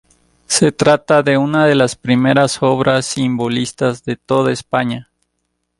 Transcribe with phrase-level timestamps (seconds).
[0.47, 5.11] Se trata de una de las primeras obras simbolistas de toda España.